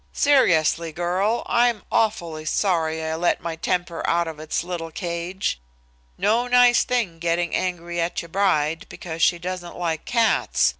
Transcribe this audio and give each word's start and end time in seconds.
Seriously, 0.13 0.91
girl, 0.91 1.43
I'm 1.45 1.83
awfully 1.91 2.45
sorry 2.45 3.03
I 3.03 3.13
let 3.15 3.39
my 3.39 3.55
temper 3.55 4.01
out 4.09 4.27
of 4.27 4.39
its 4.39 4.63
little 4.63 4.89
cage. 4.89 5.61
No 6.17 6.47
nice 6.47 6.83
thing 6.83 7.19
getting 7.19 7.53
angry 7.53 8.01
at 8.01 8.19
your 8.23 8.29
bride, 8.29 8.87
because 8.89 9.21
she 9.21 9.37
doesn't 9.37 9.77
like 9.77 10.05
cats. 10.05 10.69